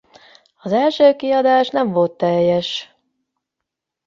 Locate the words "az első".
0.61-1.15